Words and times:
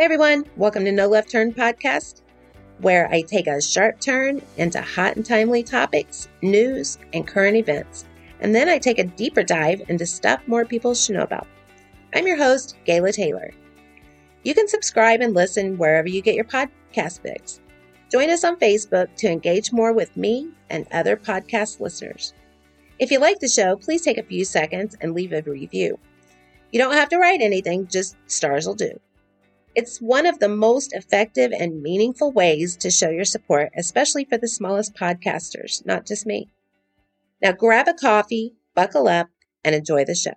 Hey 0.00 0.06
everyone, 0.06 0.46
welcome 0.56 0.86
to 0.86 0.92
No 0.92 1.08
Left 1.08 1.30
Turn 1.30 1.52
podcast, 1.52 2.22
where 2.78 3.12
I 3.12 3.20
take 3.20 3.46
a 3.46 3.60
sharp 3.60 4.00
turn 4.00 4.40
into 4.56 4.80
hot 4.80 5.16
and 5.16 5.26
timely 5.26 5.62
topics, 5.62 6.26
news, 6.40 6.96
and 7.12 7.26
current 7.26 7.58
events. 7.58 8.06
And 8.40 8.54
then 8.54 8.66
I 8.66 8.78
take 8.78 8.98
a 8.98 9.04
deeper 9.04 9.42
dive 9.42 9.82
into 9.90 10.06
stuff 10.06 10.40
more 10.46 10.64
people 10.64 10.94
should 10.94 11.16
know 11.16 11.22
about. 11.22 11.46
I'm 12.14 12.26
your 12.26 12.38
host, 12.38 12.78
Gayla 12.86 13.12
Taylor. 13.12 13.50
You 14.42 14.54
can 14.54 14.68
subscribe 14.68 15.20
and 15.20 15.34
listen 15.34 15.76
wherever 15.76 16.08
you 16.08 16.22
get 16.22 16.34
your 16.34 16.46
podcast 16.46 17.20
fix. 17.20 17.60
Join 18.10 18.30
us 18.30 18.42
on 18.42 18.56
Facebook 18.56 19.14
to 19.16 19.30
engage 19.30 19.70
more 19.70 19.92
with 19.92 20.16
me 20.16 20.48
and 20.70 20.86
other 20.92 21.14
podcast 21.14 21.78
listeners. 21.78 22.32
If 22.98 23.10
you 23.10 23.18
like 23.18 23.40
the 23.40 23.48
show, 23.48 23.76
please 23.76 24.00
take 24.00 24.16
a 24.16 24.22
few 24.22 24.46
seconds 24.46 24.96
and 25.02 25.12
leave 25.12 25.34
a 25.34 25.42
review. 25.42 25.98
You 26.72 26.80
don't 26.80 26.94
have 26.94 27.10
to 27.10 27.18
write 27.18 27.42
anything, 27.42 27.86
just 27.86 28.16
stars 28.28 28.66
will 28.66 28.74
do. 28.74 28.98
It's 29.74 30.00
one 30.00 30.26
of 30.26 30.38
the 30.38 30.48
most 30.48 30.92
effective 30.92 31.52
and 31.52 31.82
meaningful 31.82 32.30
ways 32.30 32.76
to 32.76 32.90
show 32.90 33.10
your 33.10 33.24
support, 33.24 33.72
especially 33.76 34.24
for 34.24 34.38
the 34.38 34.46
smallest 34.48 34.94
podcasters, 34.94 35.84
not 35.84 36.06
just 36.06 36.24
me. 36.26 36.48
Now 37.42 37.52
grab 37.52 37.88
a 37.88 37.94
coffee, 37.94 38.56
buckle 38.74 39.08
up, 39.08 39.28
and 39.64 39.74
enjoy 39.74 40.04
the 40.04 40.14
show. 40.14 40.34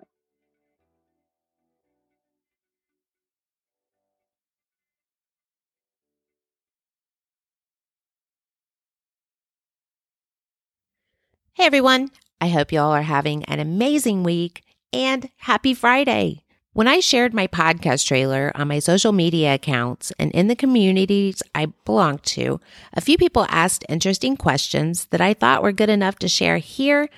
Hey 11.54 11.66
everyone, 11.66 12.10
I 12.42 12.50
hope 12.50 12.72
you 12.72 12.80
all 12.80 12.92
are 12.92 13.04
having 13.04 13.44
an 13.46 13.60
amazing 13.60 14.24
week 14.24 14.64
and 14.92 15.30
happy 15.38 15.74
Friday. 15.74 16.44
When 16.74 16.88
I 16.88 17.02
shared 17.02 17.36
my 17.36 17.46
podcast 17.46 18.08
trailer 18.08 18.52
on 18.56 18.68
my 18.68 18.80
social 18.80 19.12
media 19.12 19.54
accounts 19.54 20.12
and 20.18 20.32
in 20.32 20.48
the 20.48 20.56
communities 20.56 21.44
I 21.54 21.68
belong 21.86 22.18
to, 22.18 22.60
a 22.94 23.02
few 23.02 23.16
people 23.16 23.46
asked 23.48 23.86
interesting 23.90 24.36
questions 24.36 25.06
that 25.12 25.22
I 25.22 25.36
thought 25.36 25.62
were 25.62 25.72
good 25.72 25.92
enough 25.92 26.18
to 26.18 26.28
share 26.28 26.58
here 26.58 27.10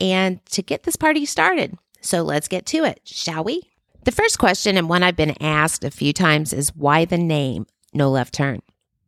and 0.00 0.42
to 0.46 0.62
get 0.62 0.84
this 0.84 0.96
party 0.96 1.26
started. 1.26 1.76
So 2.00 2.22
let's 2.22 2.48
get 2.48 2.64
to 2.66 2.84
it, 2.84 3.02
shall 3.04 3.44
we? 3.44 3.60
The 4.04 4.12
first 4.12 4.38
question, 4.38 4.78
and 4.78 4.88
one 4.88 5.02
I've 5.02 5.14
been 5.14 5.36
asked 5.42 5.84
a 5.84 5.90
few 5.90 6.14
times, 6.14 6.54
is 6.54 6.74
why 6.74 7.04
the 7.04 7.18
name 7.18 7.66
No 7.92 8.10
Left 8.10 8.32
Turn? 8.32 8.62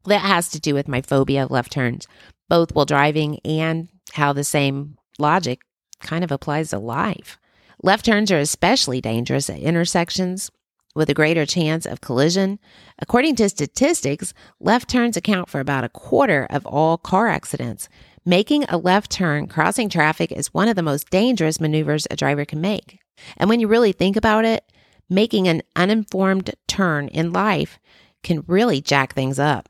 That 0.04 0.18
has 0.18 0.50
to 0.50 0.60
do 0.60 0.74
with 0.74 0.86
my 0.86 1.00
phobia 1.00 1.44
of 1.44 1.50
left 1.50 1.72
turns, 1.72 2.06
both 2.50 2.74
while 2.74 2.84
driving 2.84 3.40
and 3.42 3.88
how 4.12 4.34
the 4.34 4.44
same 4.44 4.98
logic 5.18 5.62
kind 6.00 6.22
of 6.22 6.30
applies 6.30 6.70
to 6.70 6.78
life. 6.78 7.38
Left 7.84 8.06
turns 8.06 8.32
are 8.32 8.38
especially 8.38 9.02
dangerous 9.02 9.50
at 9.50 9.58
intersections 9.58 10.50
with 10.94 11.10
a 11.10 11.14
greater 11.14 11.44
chance 11.44 11.84
of 11.84 12.00
collision. 12.00 12.58
According 12.98 13.36
to 13.36 13.48
statistics, 13.50 14.32
left 14.58 14.88
turns 14.88 15.18
account 15.18 15.50
for 15.50 15.60
about 15.60 15.84
a 15.84 15.90
quarter 15.90 16.46
of 16.48 16.64
all 16.64 16.96
car 16.96 17.28
accidents. 17.28 17.90
Making 18.24 18.64
a 18.70 18.78
left 18.78 19.10
turn 19.10 19.48
crossing 19.48 19.90
traffic 19.90 20.32
is 20.32 20.54
one 20.54 20.68
of 20.68 20.76
the 20.76 20.82
most 20.82 21.10
dangerous 21.10 21.60
maneuvers 21.60 22.06
a 22.10 22.16
driver 22.16 22.46
can 22.46 22.62
make. 22.62 23.00
And 23.36 23.50
when 23.50 23.60
you 23.60 23.68
really 23.68 23.92
think 23.92 24.16
about 24.16 24.46
it, 24.46 24.64
making 25.10 25.46
an 25.46 25.60
uninformed 25.76 26.54
turn 26.66 27.08
in 27.08 27.34
life 27.34 27.78
can 28.22 28.44
really 28.46 28.80
jack 28.80 29.12
things 29.12 29.38
up. 29.38 29.68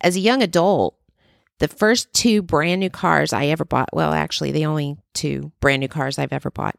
As 0.00 0.16
a 0.16 0.20
young 0.20 0.42
adult, 0.42 0.96
the 1.58 1.68
first 1.68 2.10
two 2.14 2.40
brand 2.40 2.80
new 2.80 2.88
cars 2.88 3.34
I 3.34 3.48
ever 3.48 3.66
bought, 3.66 3.90
well, 3.92 4.14
actually, 4.14 4.50
the 4.50 4.64
only 4.64 4.96
two 5.12 5.52
brand 5.60 5.80
new 5.80 5.88
cars 5.88 6.18
I've 6.18 6.32
ever 6.32 6.50
bought, 6.50 6.76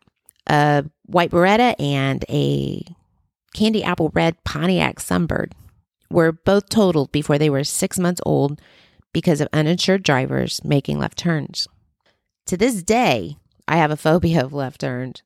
a 0.52 0.84
white 1.06 1.32
Beretta 1.32 1.76
and 1.80 2.26
a 2.30 2.84
candy 3.54 3.84
apple 3.84 4.12
red 4.14 4.44
Pontiac 4.44 4.98
Sunbird 4.98 5.54
were 6.10 6.34
both 6.34 6.68
totaled 6.68 7.12
before 7.14 7.38
they 7.38 7.50
were 7.50 7.64
six 7.64 7.98
months 7.98 8.22
old 8.26 8.62
because 9.14 9.40
of 9.40 9.48
uninsured 9.54 10.04
drivers 10.04 10.62
making 10.64 11.00
left 11.00 11.18
turns. 11.18 11.68
To 12.48 12.58
this 12.58 12.84
day, 12.84 13.38
I 13.68 13.78
have 13.78 13.92
a 13.92 13.98
phobia 13.98 14.44
of 14.44 14.52
left 14.52 14.82
turns. 14.82 15.24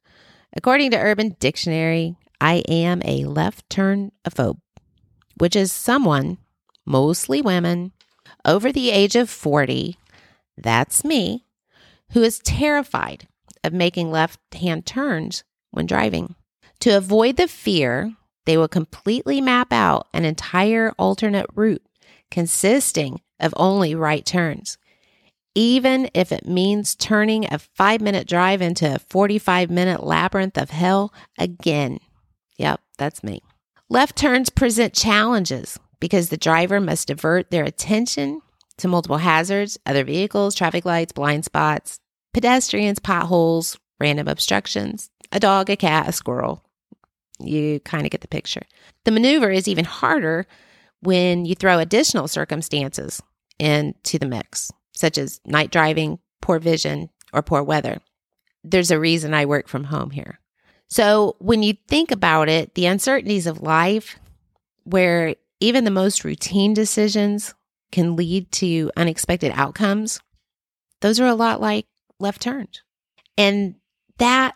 According 0.55 0.91
to 0.91 0.99
Urban 0.99 1.35
Dictionary, 1.39 2.15
I 2.39 2.63
am 2.67 3.01
a 3.03 3.25
left 3.25 3.67
turn 3.69 4.11
phobe, 4.29 4.59
which 5.37 5.55
is 5.55 5.71
someone, 5.71 6.37
mostly 6.85 7.41
women, 7.41 7.93
over 8.45 8.71
the 8.71 8.91
age 8.91 9.15
of 9.15 9.29
40, 9.29 9.97
that's 10.55 11.03
me, 11.03 11.45
who 12.11 12.21
is 12.21 12.39
terrified 12.39 13.27
of 13.65 13.73
making 13.73 14.11
left 14.11 14.39
hand 14.53 14.85
turns 14.85 15.43
when 15.71 15.85
driving. 15.85 16.35
To 16.81 16.91
avoid 16.97 17.37
the 17.37 17.47
fear, 17.47 18.13
they 18.45 18.57
will 18.57 18.67
completely 18.67 19.41
map 19.41 19.73
out 19.73 20.07
an 20.13 20.23
entire 20.25 20.93
alternate 20.97 21.47
route 21.55 21.85
consisting 22.31 23.21
of 23.39 23.53
only 23.57 23.95
right 23.95 24.25
turns, 24.25 24.77
even 25.53 26.09
if 26.13 26.31
it 26.31 26.47
means 26.47 26.95
turning 26.95 27.45
a 27.45 27.59
five 27.59 28.01
minute 28.01 28.27
drive 28.27 28.61
into 28.61 28.95
a 28.95 28.99
45 28.99 29.69
minute 29.69 30.03
labyrinth 30.03 30.57
of 30.57 30.69
hell 30.69 31.13
again. 31.37 31.99
Yep, 32.57 32.81
that's 32.97 33.23
me. 33.23 33.41
Left 33.89 34.15
turns 34.15 34.49
present 34.49 34.93
challenges 34.93 35.79
because 35.99 36.29
the 36.29 36.37
driver 36.37 36.79
must 36.79 37.07
divert 37.07 37.51
their 37.51 37.63
attention 37.63 38.41
to 38.77 38.87
multiple 38.87 39.17
hazards, 39.17 39.77
other 39.85 40.03
vehicles, 40.03 40.55
traffic 40.55 40.85
lights, 40.85 41.13
blind 41.13 41.45
spots, 41.45 41.99
pedestrians, 42.35 42.99
potholes, 42.99 43.79
random 43.97 44.27
obstructions, 44.27 45.09
a 45.31 45.39
dog, 45.39 45.69
a 45.69 45.77
cat, 45.77 46.09
a 46.09 46.11
squirrel. 46.11 46.61
You 47.39 47.79
kind 47.79 48.05
of 48.05 48.11
get 48.11 48.19
the 48.19 48.27
picture. 48.27 48.63
The 49.05 49.11
maneuver 49.11 49.49
is 49.49 49.69
even 49.69 49.85
harder 49.85 50.45
when 50.99 51.45
you 51.45 51.55
throw 51.55 51.79
additional 51.79 52.27
circumstances 52.27 53.23
into 53.57 54.19
the 54.19 54.25
mix, 54.25 54.69
such 54.93 55.17
as 55.17 55.39
night 55.45 55.71
driving, 55.71 56.19
poor 56.41 56.59
vision, 56.59 57.09
or 57.31 57.41
poor 57.41 57.63
weather. 57.63 58.01
There's 58.65 58.91
a 58.91 58.99
reason 58.99 59.33
I 59.33 59.45
work 59.45 59.69
from 59.69 59.85
home 59.85 60.09
here. 60.09 60.41
So, 60.89 61.37
when 61.39 61.63
you 61.63 61.75
think 61.87 62.11
about 62.11 62.49
it, 62.49 62.75
the 62.75 62.87
uncertainties 62.87 63.47
of 63.47 63.61
life, 63.61 64.19
where 64.83 65.35
even 65.61 65.85
the 65.85 65.89
most 65.89 66.25
routine 66.25 66.73
decisions 66.73 67.53
can 67.93 68.17
lead 68.17 68.51
to 68.53 68.91
unexpected 68.97 69.53
outcomes, 69.55 70.19
those 70.99 71.21
are 71.21 71.27
a 71.27 71.33
lot 71.33 71.61
like 71.61 71.85
left 72.19 72.41
turned. 72.41 72.79
And 73.37 73.75
that 74.17 74.55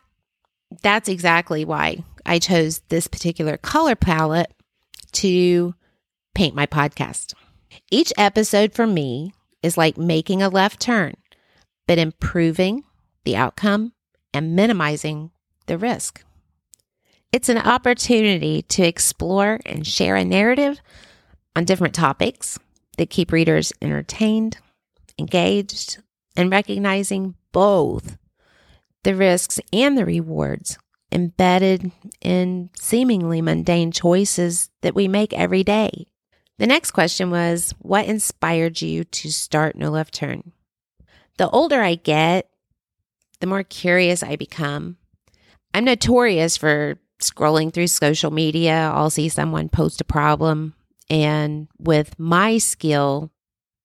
that's 0.82 1.10
exactly 1.10 1.66
why 1.66 2.04
I 2.26 2.40
chose 2.40 2.80
this 2.90 3.08
particular 3.08 3.58
color 3.58 3.96
palette 3.96 4.54
to 5.14 5.74
paint 6.36 6.56
my 6.56 6.66
podcast. 6.66 7.34
Each 7.92 8.14
episode 8.18 8.74
for 8.74 8.86
me 8.86 9.34
is 9.64 9.78
like 9.78 9.98
making 9.98 10.42
a 10.42 10.50
left 10.50 10.80
turn, 10.80 11.16
but 11.88 11.98
improving 11.98 12.84
the 13.26 13.36
outcome 13.36 13.94
and 14.34 14.56
minimizing 14.56 15.32
the 15.66 15.78
risk. 15.78 16.24
It's 17.32 17.50
an 17.50 17.58
opportunity 17.58 18.62
to 18.64 18.84
explore 18.84 19.60
and 19.66 19.86
share 19.86 20.16
a 20.16 20.26
narrative 20.26 20.80
on 21.56 21.66
different 21.66 21.94
topics 21.94 22.58
that 22.98 23.10
keep 23.10 23.32
readers 23.32 23.72
entertained, 23.82 24.58
engaged, 25.18 26.00
and 26.36 26.52
recognizing 26.52 27.36
both 27.52 28.18
the 29.04 29.16
risks 29.16 29.60
and 29.72 29.98
the 29.98 30.06
rewards 30.06 30.78
embedded 31.12 31.92
in 32.22 32.70
seemingly 32.76 33.42
mundane 33.42 33.92
choices 33.92 34.70
that 34.82 34.96
we 34.96 35.08
make 35.08 35.34
every 35.34 35.64
day. 35.64 36.08
The 36.58 36.68
next 36.68 36.92
question 36.92 37.32
was 37.32 37.74
What 37.80 38.06
inspired 38.06 38.82
you 38.82 39.04
to 39.06 39.32
start 39.32 39.76
No 39.76 39.90
Left 39.90 40.14
Turn? 40.14 40.52
The 41.38 41.50
older 41.50 41.82
I 41.82 41.96
get, 41.96 42.50
the 43.40 43.48
more 43.48 43.64
curious 43.64 44.22
I 44.22 44.36
become. 44.36 44.98
I'm 45.74 45.86
notorious 45.86 46.58
for 46.58 47.00
scrolling 47.22 47.74
through 47.74 47.88
social 47.88 48.32
media. 48.32 48.92
I'll 48.94 49.10
see 49.10 49.30
someone 49.30 49.70
post 49.70 50.02
a 50.02 50.06
problem, 50.06 50.74
and 51.10 51.68
with 51.78 52.20
my 52.20 52.58
skill 52.58 53.32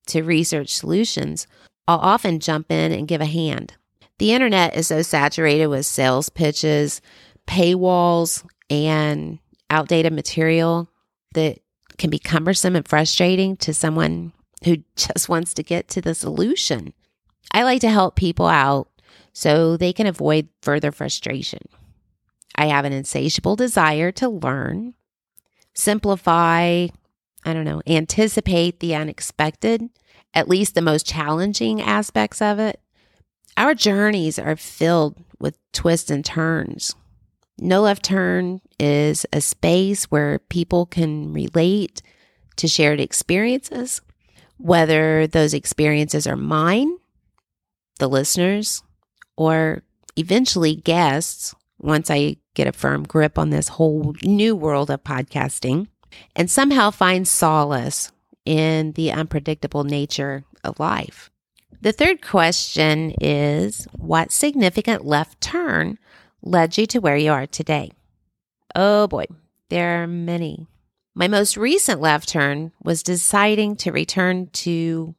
to 0.09 0.23
research 0.23 0.75
solutions, 0.75 1.47
I'll 1.87 1.99
often 1.99 2.41
jump 2.41 2.71
in 2.71 2.93
and 2.93 3.09
give 3.09 3.21
a 3.21 3.27
hand. 3.27 3.75
The 4.19 4.33
internet 4.33 4.77
is 4.77 4.89
so 4.89 5.03
saturated 5.03 5.67
with 5.67 5.87
sales 5.87 6.29
pitches, 6.29 7.01
paywalls, 7.47 8.45
and 8.71 9.39
outdated 9.71 10.13
material 10.13 10.89
that 11.35 11.59
can 11.99 12.11
be 12.11 12.19
cumbersome 12.19 12.77
and 12.77 12.87
frustrating 12.87 13.57
to 13.59 13.75
someone 13.75 14.33
who 14.65 14.79
just 14.97 15.29
wants 15.29 15.55
to 15.55 15.63
get 15.63 15.89
to 15.89 16.01
the 16.01 16.15
solution. 16.15 16.93
I 17.53 17.63
like 17.63 17.81
to 17.83 17.91
help 17.91 18.17
people 18.17 18.47
out 18.47 18.89
so 19.33 19.77
they 19.77 19.93
can 19.93 20.07
avoid 20.07 20.49
further 20.63 20.93
frustration. 20.93 21.61
I 22.57 22.67
have 22.67 22.85
an 22.85 22.93
insatiable 22.93 23.57
desire 23.57 24.13
to 24.13 24.29
learn, 24.29 24.95
simplify, 25.75 26.87
I 27.45 27.53
don't 27.53 27.65
know, 27.65 27.83
anticipate 27.87 28.79
the 28.79 28.95
unexpected, 28.95 29.91
at 30.35 30.49
least 30.49 30.75
the 30.75 30.83
most 30.83 31.07
challenging 31.07 31.81
aspects 31.81 32.43
of 32.43 32.59
it. 32.59 32.81
Our 33.57 33.75
journeys 33.75 34.39
are 34.39 34.57
filled 34.57 35.17
with 35.39 35.57
twists 35.73 36.11
and 36.11 36.25
turns. 36.25 36.95
No 37.59 37.83
Left 37.83 38.05
Turn 38.05 38.61
is 38.81 39.25
a 39.33 39.41
space 39.41 40.05
where 40.05 40.41
people 40.41 40.87
can 40.87 41.33
relate 41.33 42.03
to 42.57 42.67
shared 42.67 43.01
experiences, 43.01 44.01
whether 44.57 45.27
those 45.29 45.55
experiences 45.55 46.27
are 46.27 46.37
mine, 46.37 46.97
the 48.01 48.09
listeners, 48.09 48.83
or 49.37 49.83
eventually 50.17 50.75
guests 50.75 51.55
once 51.79 52.11
I 52.11 52.37
get 52.55 52.67
a 52.67 52.73
firm 52.73 53.05
grip 53.05 53.39
on 53.39 53.51
this 53.51 53.69
whole 53.69 54.15
new 54.25 54.57
world 54.57 54.91
of 54.91 55.05
podcasting 55.05 55.89
and 56.35 56.51
somehow 56.51 56.91
find 56.91 57.27
solace 57.27 58.11
in 58.45 58.93
the 58.93 59.13
unpredictable 59.13 59.85
nature 59.85 60.45
of 60.63 60.81
life. 60.81 61.31
The 61.81 61.93
third 61.93 62.23
question 62.23 63.15
is 63.21 63.87
What 63.93 64.33
significant 64.33 65.05
left 65.05 65.41
turn 65.41 65.99
led 66.43 66.79
you 66.79 66.87
to 66.87 66.99
where 66.99 67.17
you 67.17 67.33
are 67.33 67.47
today? 67.47 67.93
Oh 68.75 69.07
boy, 69.07 69.27
there 69.71 70.03
are 70.03 70.07
many. 70.07 70.67
My 71.15 71.29
most 71.29 71.57
recent 71.57 72.01
left 72.01 72.29
turn 72.29 72.73
was 72.83 73.03
deciding 73.03 73.77
to 73.77 73.93
return 73.93 74.49
to 74.53 75.15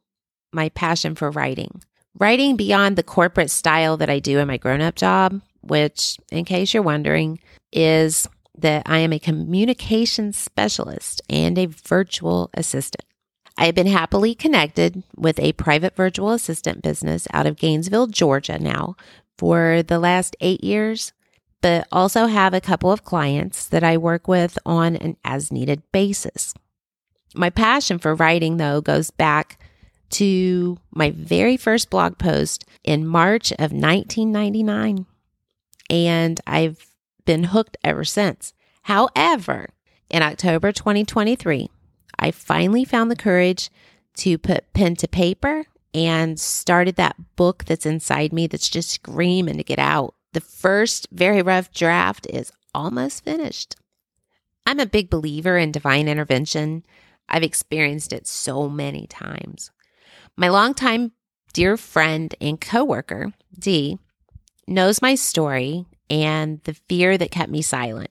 my 0.52 0.68
passion 0.70 1.14
for 1.14 1.30
writing. 1.30 1.82
Writing 2.18 2.56
beyond 2.56 2.96
the 2.96 3.02
corporate 3.02 3.50
style 3.50 3.96
that 3.98 4.10
I 4.10 4.18
do 4.18 4.38
in 4.38 4.48
my 4.48 4.56
grown 4.56 4.80
up 4.80 4.94
job, 4.94 5.40
which, 5.60 6.18
in 6.30 6.44
case 6.44 6.72
you're 6.72 6.82
wondering, 6.82 7.38
is 7.72 8.28
that 8.58 8.82
I 8.86 8.98
am 8.98 9.12
a 9.12 9.18
communication 9.18 10.32
specialist 10.32 11.22
and 11.28 11.58
a 11.58 11.66
virtual 11.66 12.50
assistant. 12.54 13.04
I 13.58 13.66
have 13.66 13.74
been 13.74 13.86
happily 13.86 14.34
connected 14.34 15.02
with 15.16 15.38
a 15.38 15.52
private 15.52 15.96
virtual 15.96 16.30
assistant 16.30 16.82
business 16.82 17.26
out 17.32 17.46
of 17.46 17.56
Gainesville, 17.56 18.08
Georgia 18.08 18.58
now 18.58 18.96
for 19.38 19.82
the 19.82 19.98
last 19.98 20.36
eight 20.40 20.62
years, 20.62 21.12
but 21.62 21.86
also 21.90 22.26
have 22.26 22.52
a 22.52 22.60
couple 22.60 22.92
of 22.92 23.04
clients 23.04 23.66
that 23.66 23.82
I 23.82 23.96
work 23.96 24.28
with 24.28 24.58
on 24.66 24.96
an 24.96 25.16
as 25.24 25.50
needed 25.50 25.82
basis. 25.90 26.54
My 27.34 27.50
passion 27.50 27.98
for 27.98 28.14
writing, 28.14 28.58
though, 28.58 28.80
goes 28.80 29.10
back 29.10 29.58
to 30.08 30.78
my 30.94 31.10
very 31.10 31.56
first 31.56 31.90
blog 31.90 32.18
post 32.18 32.64
in 32.84 33.06
March 33.06 33.52
of 33.52 33.72
1999, 33.72 35.06
and 35.90 36.40
I've 36.46 36.86
been 37.24 37.44
hooked 37.44 37.76
ever 37.82 38.04
since. 38.04 38.52
However, 38.82 39.70
in 40.08 40.22
October 40.22 40.72
2023, 40.72 41.70
I 42.18 42.30
finally 42.30 42.84
found 42.84 43.10
the 43.10 43.16
courage 43.16 43.70
to 44.16 44.38
put 44.38 44.72
pen 44.72 44.96
to 44.96 45.08
paper 45.08 45.66
and 45.94 46.38
started 46.38 46.96
that 46.96 47.16
book 47.36 47.64
that's 47.64 47.86
inside 47.86 48.32
me 48.32 48.46
that's 48.46 48.68
just 48.68 48.90
screaming 48.90 49.56
to 49.56 49.64
get 49.64 49.78
out. 49.78 50.14
The 50.32 50.40
first 50.40 51.08
very 51.10 51.42
rough 51.42 51.72
draft 51.72 52.26
is 52.28 52.52
almost 52.74 53.24
finished. 53.24 53.76
I'm 54.66 54.80
a 54.80 54.86
big 54.86 55.08
believer 55.08 55.56
in 55.56 55.72
divine 55.72 56.08
intervention. 56.08 56.84
I've 57.28 57.42
experienced 57.42 58.12
it 58.12 58.26
so 58.26 58.68
many 58.68 59.06
times. 59.06 59.70
My 60.36 60.48
longtime 60.48 61.12
dear 61.52 61.78
friend 61.78 62.34
and 62.38 62.60
coworker, 62.60 63.32
Dee, 63.58 63.98
knows 64.66 65.00
my 65.00 65.14
story 65.14 65.86
and 66.10 66.60
the 66.64 66.74
fear 66.74 67.16
that 67.16 67.30
kept 67.30 67.50
me 67.50 67.62
silent. 67.62 68.10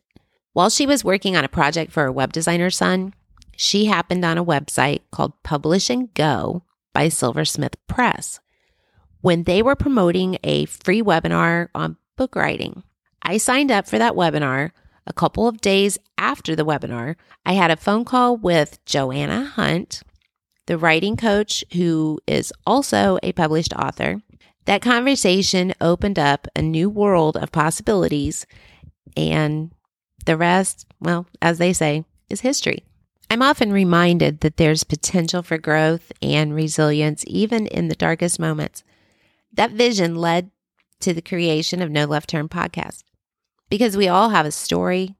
While 0.54 0.72
she 0.72 0.88
was 0.88 1.04
working 1.04 1.36
on 1.36 1.44
a 1.44 1.50
project 1.50 1.92
for 1.92 2.06
a 2.06 2.12
web 2.12 2.34
designer 2.34 2.72
son, 2.72 3.14
she 3.56 3.86
happened 3.86 4.26
on 4.26 4.38
a 4.38 4.46
website 4.46 5.02
called 5.12 5.42
Publish 5.44 5.90
and 5.90 6.14
Go 6.14 6.64
by 6.94 7.10
Silversmith 7.10 7.76
Press 7.88 8.40
when 9.22 9.44
they 9.44 9.62
were 9.62 9.76
promoting 9.76 10.38
a 10.44 10.66
free 10.66 11.02
webinar 11.02 11.70
on 11.74 11.98
book 12.16 12.36
writing. 12.36 12.84
I 13.24 13.38
signed 13.38 13.72
up 13.72 13.88
for 13.88 13.98
that 13.98 14.14
webinar. 14.14 14.70
A 15.08 15.14
couple 15.14 15.48
of 15.48 15.62
days 15.62 15.98
after 16.18 16.56
the 16.56 16.66
webinar, 16.66 17.16
I 17.46 17.54
had 17.54 17.72
a 17.72 17.76
phone 17.76 18.06
call 18.06 18.38
with 18.38 18.84
Joanna 18.86 19.46
Hunt, 19.46 20.04
the 20.68 20.78
writing 20.78 21.16
coach 21.16 21.64
who 21.74 22.20
is 22.28 22.54
also 22.68 23.18
a 23.24 23.32
published 23.32 23.74
author. 23.74 24.22
That 24.66 24.82
conversation 24.82 25.74
opened 25.80 26.18
up 26.18 26.48
a 26.56 26.62
new 26.62 26.90
world 26.90 27.38
of 27.38 27.52
possibilities, 27.52 28.46
and 29.18 29.72
the 30.26 30.38
rest, 30.38 30.88
well, 31.00 31.28
as 31.42 31.58
they 31.58 31.74
say, 31.74 32.06
is 32.30 32.42
history. 32.42 32.84
I'm 33.30 33.42
often 33.42 33.74
reminded 33.74 34.42
that 34.42 34.58
there's 34.58 34.84
potential 34.84 35.42
for 35.42 35.58
growth 35.58 36.12
and 36.22 36.54
resilience 36.54 37.24
even 37.28 37.68
in 37.68 37.88
the 37.88 37.96
darkest 37.96 38.40
moments. 38.40 38.84
That 39.52 39.72
vision 39.72 40.16
led 40.16 40.52
to 41.02 41.14
the 41.14 41.22
creation 41.22 41.82
of 41.82 41.90
No 41.90 42.06
Left 42.06 42.30
Turn 42.30 42.48
podcast 42.48 43.04
because 43.70 43.98
we 43.98 44.08
all 44.08 44.30
have 44.30 44.46
a 44.46 44.52
story 44.52 45.16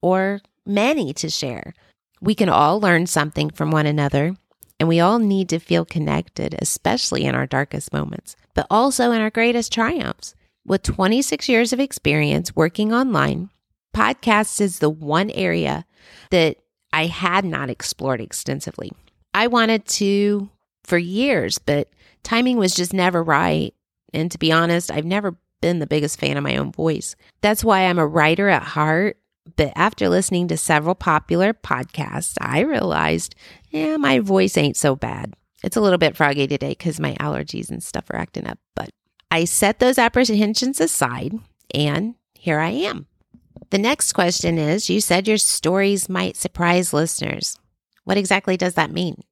or 0.00 0.40
many 0.66 1.12
to 1.14 1.28
share. 1.28 1.74
We 2.20 2.34
can 2.34 2.48
all 2.48 2.80
learn 2.80 3.06
something 3.06 3.50
from 3.50 3.70
one 3.70 3.86
another, 3.86 4.34
and 4.80 4.88
we 4.88 5.00
all 5.00 5.18
need 5.18 5.48
to 5.50 5.58
feel 5.58 5.84
connected, 5.84 6.56
especially 6.60 7.24
in 7.24 7.34
our 7.34 7.46
darkest 7.46 7.92
moments, 7.92 8.36
but 8.54 8.66
also 8.70 9.12
in 9.12 9.20
our 9.20 9.30
greatest 9.30 9.72
triumphs. 9.72 10.34
With 10.66 10.82
26 10.82 11.48
years 11.48 11.72
of 11.74 11.80
experience 11.80 12.56
working 12.56 12.92
online, 12.92 13.50
podcasts 13.94 14.60
is 14.60 14.78
the 14.78 14.88
one 14.88 15.30
area 15.30 15.84
that 16.30 16.56
I 16.94 17.06
had 17.06 17.44
not 17.44 17.70
explored 17.70 18.20
extensively. 18.20 18.92
I 19.34 19.48
wanted 19.48 19.84
to 19.86 20.48
for 20.84 20.96
years, 20.96 21.58
but 21.58 21.90
timing 22.22 22.56
was 22.56 22.72
just 22.72 22.94
never 22.94 23.20
right. 23.20 23.74
And 24.12 24.30
to 24.30 24.38
be 24.38 24.52
honest, 24.52 24.92
I've 24.92 25.04
never 25.04 25.36
been 25.60 25.80
the 25.80 25.88
biggest 25.88 26.20
fan 26.20 26.36
of 26.36 26.44
my 26.44 26.56
own 26.56 26.70
voice. 26.70 27.16
That's 27.40 27.64
why 27.64 27.80
I'm 27.86 27.98
a 27.98 28.06
writer 28.06 28.48
at 28.48 28.62
heart. 28.62 29.18
But 29.56 29.72
after 29.74 30.08
listening 30.08 30.46
to 30.48 30.56
several 30.56 30.94
popular 30.94 31.52
podcasts, 31.52 32.34
I 32.40 32.60
realized, 32.60 33.34
yeah, 33.70 33.96
my 33.96 34.20
voice 34.20 34.56
ain't 34.56 34.76
so 34.76 34.94
bad. 34.94 35.34
It's 35.64 35.76
a 35.76 35.80
little 35.80 35.98
bit 35.98 36.16
froggy 36.16 36.46
today 36.46 36.70
because 36.70 37.00
my 37.00 37.14
allergies 37.14 37.70
and 37.70 37.82
stuff 37.82 38.08
are 38.10 38.16
acting 38.16 38.46
up. 38.46 38.58
But 38.76 38.90
I 39.32 39.46
set 39.46 39.80
those 39.80 39.98
apprehensions 39.98 40.80
aside, 40.80 41.34
and 41.74 42.14
here 42.34 42.60
I 42.60 42.70
am. 42.70 43.08
The 43.70 43.78
next 43.78 44.12
question 44.12 44.58
is 44.58 44.90
You 44.90 45.00
said 45.00 45.28
your 45.28 45.38
stories 45.38 46.08
might 46.08 46.36
surprise 46.36 46.92
listeners. 46.92 47.58
What 48.04 48.18
exactly 48.18 48.56
does 48.56 48.74
that 48.74 48.92
mean? 48.92 49.22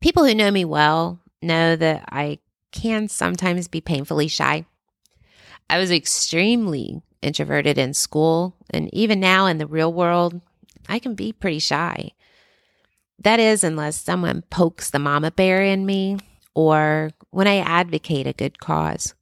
People 0.00 0.24
who 0.24 0.34
know 0.34 0.50
me 0.50 0.64
well 0.64 1.20
know 1.42 1.76
that 1.76 2.04
I 2.10 2.38
can 2.72 3.08
sometimes 3.08 3.68
be 3.68 3.80
painfully 3.80 4.28
shy. 4.28 4.66
I 5.70 5.78
was 5.78 5.90
extremely 5.90 7.02
introverted 7.22 7.78
in 7.78 7.94
school, 7.94 8.54
and 8.70 8.92
even 8.92 9.18
now 9.20 9.46
in 9.46 9.58
the 9.58 9.66
real 9.66 9.92
world, 9.92 10.40
I 10.88 10.98
can 10.98 11.14
be 11.14 11.32
pretty 11.32 11.58
shy. 11.58 12.12
That 13.18 13.40
is, 13.40 13.64
unless 13.64 13.96
someone 13.96 14.42
pokes 14.50 14.90
the 14.90 14.98
mama 14.98 15.30
bear 15.30 15.62
in 15.62 15.86
me 15.86 16.18
or 16.54 17.10
when 17.30 17.48
I 17.48 17.58
advocate 17.58 18.26
a 18.26 18.32
good 18.32 18.58
cause. 18.58 19.14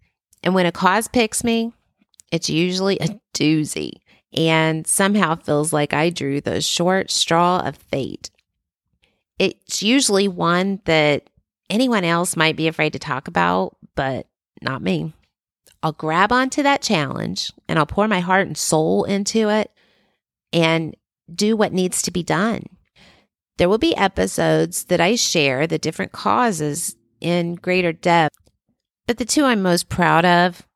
And 0.43 0.55
when 0.55 0.67
a 0.67 0.73
cause 0.73 1.09
picks 1.09 1.45
me, 1.45 1.73
it's 2.31 2.51
usually 2.51 2.99
a 2.99 3.21
doozy 3.35 4.01
and 4.35 4.87
somehow 4.87 5.37
feels 5.37 5.73
like 5.73 5.93
I 5.93 6.11
drew 6.11 6.41
the 6.41 6.61
short 6.61 7.11
straw 7.11 7.61
of 7.65 7.77
fate. 7.77 8.31
It's 9.39 9.83
usually 9.83 10.29
one 10.29 10.81
that 10.85 11.31
anyone 11.71 12.05
else 12.05 12.37
might 12.37 12.57
be 12.57 12.69
afraid 12.69 12.93
to 12.93 12.99
talk 12.99 13.29
about, 13.29 13.77
but 13.95 14.27
not 14.61 14.83
me. 14.83 15.13
I'll 15.83 15.93
grab 15.93 16.33
onto 16.33 16.63
that 16.63 16.83
challenge 16.83 17.53
and 17.69 17.79
I'll 17.79 17.87
pour 17.87 18.09
my 18.09 18.21
heart 18.21 18.47
and 18.47 18.57
soul 18.57 19.05
into 19.05 19.51
it 19.51 19.71
and 20.53 20.97
do 21.33 21.57
what 21.57 21.73
needs 21.73 22.03
to 22.03 22.11
be 22.11 22.23
done. 22.23 22.65
There 23.57 23.69
will 23.69 23.79
be 23.79 23.97
episodes 23.97 24.85
that 24.85 25.01
I 25.01 25.15
share 25.15 25.67
the 25.67 25.79
different 25.79 26.13
causes 26.13 26.97
in 27.21 27.55
greater 27.55 27.93
depth, 27.93 28.37
but 29.07 29.19
the 29.19 29.25
two 29.25 29.45
I'm 29.45 29.63
most 29.63 29.89
proud 29.89 30.25
of 30.25 30.67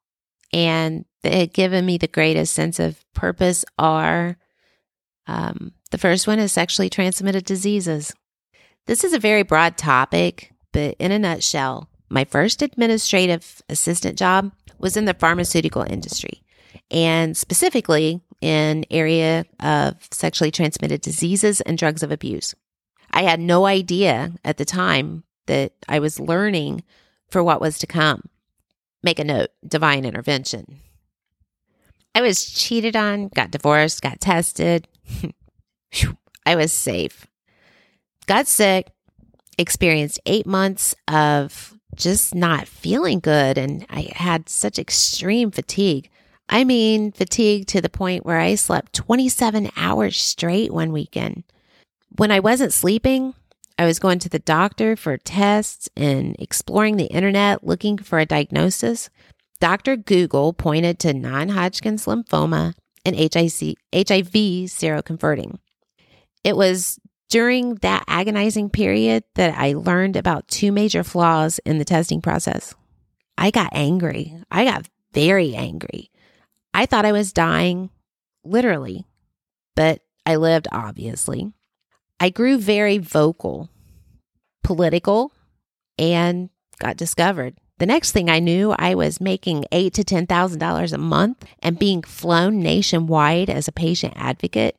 and 0.52 1.04
that 1.22 1.34
had 1.34 1.52
given 1.52 1.84
me 1.84 1.98
the 1.98 2.06
greatest 2.08 2.54
sense 2.54 2.78
of 2.78 3.04
purpose 3.12 3.64
are 3.78 4.36
um, 5.26 5.72
the 5.90 5.98
first 5.98 6.26
one 6.26 6.38
is 6.38 6.52
sexually 6.52 6.88
transmitted 6.88 7.44
diseases. 7.44 8.12
This 8.86 9.04
is 9.04 9.12
a 9.12 9.18
very 9.18 9.42
broad 9.42 9.76
topic, 9.76 10.52
but 10.72 10.96
in 10.98 11.12
a 11.12 11.18
nutshell, 11.18 11.88
my 12.08 12.24
first 12.24 12.62
administrative 12.62 13.62
assistant 13.68 14.18
job 14.18 14.52
was 14.78 14.96
in 14.96 15.04
the 15.04 15.14
pharmaceutical 15.14 15.82
industry 15.82 16.42
and 16.90 17.36
specifically 17.36 18.20
in 18.40 18.86
area 18.90 19.44
of 19.60 19.96
sexually 20.10 20.50
transmitted 20.50 21.00
diseases 21.00 21.60
and 21.62 21.76
drugs 21.76 22.02
of 22.02 22.12
abuse. 22.12 22.54
I 23.10 23.22
had 23.22 23.40
no 23.40 23.66
idea 23.66 24.32
at 24.44 24.58
the 24.58 24.64
time 24.64 25.24
that 25.46 25.72
I 25.88 25.98
was 25.98 26.20
learning 26.20 26.84
for 27.30 27.42
what 27.42 27.60
was 27.60 27.78
to 27.78 27.86
come. 27.86 28.28
Make 29.02 29.18
a 29.18 29.24
note, 29.24 29.50
divine 29.66 30.04
intervention. 30.04 30.80
I 32.14 32.20
was 32.20 32.50
cheated 32.50 32.96
on, 32.96 33.28
got 33.28 33.50
divorced, 33.50 34.02
got 34.02 34.20
tested. 34.20 34.88
I 36.46 36.56
was 36.56 36.72
safe. 36.72 37.26
Got 38.26 38.46
sick, 38.46 38.90
experienced 39.56 40.20
eight 40.26 40.46
months 40.46 40.94
of 41.06 41.74
just 41.94 42.34
not 42.34 42.68
feeling 42.68 43.20
good. 43.20 43.58
And 43.58 43.86
I 43.90 44.10
had 44.14 44.48
such 44.48 44.78
extreme 44.78 45.50
fatigue. 45.50 46.10
I 46.48 46.64
mean, 46.64 47.12
fatigue 47.12 47.66
to 47.68 47.80
the 47.80 47.90
point 47.90 48.24
where 48.24 48.38
I 48.38 48.54
slept 48.54 48.94
27 48.94 49.70
hours 49.76 50.16
straight 50.16 50.72
one 50.72 50.92
weekend. 50.92 51.44
When 52.16 52.30
I 52.30 52.40
wasn't 52.40 52.72
sleeping, 52.72 53.34
I 53.78 53.84
was 53.84 53.98
going 53.98 54.18
to 54.20 54.28
the 54.28 54.38
doctor 54.38 54.96
for 54.96 55.16
tests 55.18 55.88
and 55.96 56.34
exploring 56.38 56.96
the 56.96 57.06
internet 57.06 57.64
looking 57.64 57.98
for 57.98 58.18
a 58.18 58.26
diagnosis. 58.26 59.10
Dr. 59.60 59.96
Google 59.96 60.52
pointed 60.52 60.98
to 61.00 61.12
non 61.12 61.48
Hodgkin's 61.48 62.06
lymphoma 62.06 62.74
and 63.04 63.16
HIV, 63.16 63.32
seroconverting. 63.92 65.58
It 66.44 66.56
was 66.56 66.98
during 67.28 67.74
that 67.76 68.04
agonizing 68.06 68.70
period 68.70 69.24
that 69.34 69.58
I 69.58 69.74
learned 69.74 70.16
about 70.16 70.48
two 70.48 70.72
major 70.72 71.04
flaws 71.04 71.58
in 71.64 71.78
the 71.78 71.84
testing 71.84 72.20
process. 72.20 72.74
I 73.36 73.50
got 73.50 73.70
angry. 73.72 74.34
I 74.50 74.64
got 74.64 74.88
very 75.12 75.54
angry. 75.54 76.10
I 76.72 76.86
thought 76.86 77.04
I 77.04 77.12
was 77.12 77.32
dying, 77.32 77.90
literally, 78.44 79.06
but 79.74 80.00
I 80.24 80.36
lived, 80.36 80.68
obviously. 80.70 81.52
I 82.20 82.30
grew 82.30 82.58
very 82.58 82.98
vocal, 82.98 83.70
political, 84.62 85.32
and 85.98 86.50
got 86.78 86.96
discovered. 86.96 87.56
The 87.78 87.86
next 87.86 88.10
thing 88.10 88.28
I 88.28 88.40
knew, 88.40 88.74
I 88.76 88.94
was 88.94 89.20
making 89.20 89.64
eight 89.70 89.94
to 89.94 90.04
ten 90.04 90.26
thousand 90.26 90.58
dollars 90.58 90.92
a 90.92 90.98
month 90.98 91.44
and 91.60 91.78
being 91.78 92.02
flown 92.02 92.60
nationwide 92.60 93.48
as 93.48 93.68
a 93.68 93.72
patient 93.72 94.14
advocate, 94.16 94.76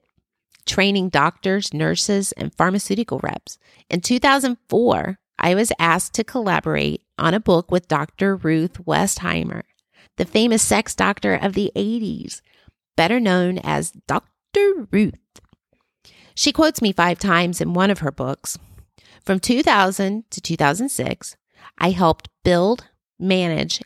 training 0.65 1.09
doctors, 1.09 1.73
nurses, 1.73 2.33
and 2.33 2.53
pharmaceutical 2.53 3.19
reps. 3.19 3.57
In 3.89 4.01
2004, 4.01 5.17
I 5.39 5.55
was 5.55 5.71
asked 5.79 6.13
to 6.15 6.25
collaborate 6.25 7.01
on 7.17 7.33
a 7.33 7.39
book 7.39 7.71
with 7.71 7.87
Dr. 7.87 8.35
Ruth 8.35 8.85
Westheimer, 8.85 9.63
the 10.17 10.25
famous 10.25 10.61
sex 10.61 10.93
doctor 10.93 11.33
of 11.33 11.53
the 11.53 11.71
80s, 11.75 12.41
better 12.97 13.21
known 13.21 13.59
as 13.59 13.91
Dr. 14.07 14.87
Ruth. 14.91 15.15
She 16.35 16.51
quotes 16.51 16.81
me 16.81 16.91
five 16.91 17.19
times 17.19 17.61
in 17.61 17.73
one 17.73 17.89
of 17.89 17.99
her 17.99 18.11
books. 18.11 18.59
From 19.23 19.39
2000 19.39 20.29
to 20.29 20.41
2006, 20.41 21.37
I 21.77 21.91
helped 21.91 22.29
build, 22.43 22.88
manage, 23.19 23.81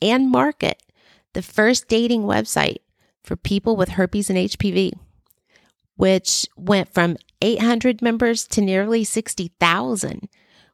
and 0.00 0.30
market 0.30 0.82
the 1.34 1.42
first 1.42 1.88
dating 1.88 2.22
website 2.22 2.78
for 3.24 3.36
people 3.36 3.76
with 3.76 3.90
herpes 3.90 4.30
and 4.30 4.38
HPV, 4.38 4.92
which 5.96 6.46
went 6.56 6.92
from 6.92 7.16
800 7.42 8.02
members 8.02 8.46
to 8.48 8.60
nearly 8.60 9.04
60,000 9.04 10.28